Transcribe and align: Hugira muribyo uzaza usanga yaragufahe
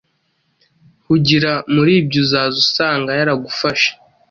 Hugira 1.05 1.51
muribyo 1.73 2.17
uzaza 2.25 2.55
usanga 2.65 3.09
yaragufahe 3.19 3.87